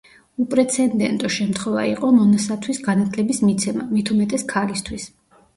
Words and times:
უპრეცენდენტო 0.43 1.29
შემთხვევა 1.35 1.83
იყო 1.91 2.09
მონასათვის 2.21 2.81
განათლების 2.89 3.43
მიცემა, 3.51 3.87
მით 3.93 4.11
უმეტეს, 4.17 4.49
ქალისთვის. 4.57 5.11